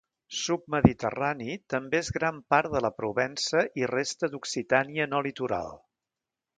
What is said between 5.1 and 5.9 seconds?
no litoral.